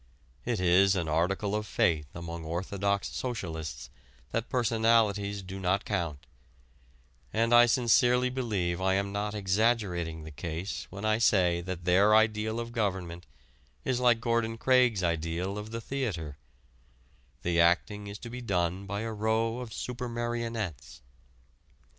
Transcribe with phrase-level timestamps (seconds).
[0.45, 3.91] It is an article of faith among orthodox socialists
[4.31, 6.25] that personalities do not count,
[7.31, 12.15] and I sincerely believe I am not exaggerating the case when I say that their
[12.15, 13.27] ideal of government
[13.85, 16.39] is like Gordon Craig's ideal of the theater
[17.43, 21.01] the acting is to be done by a row of supermarionettes.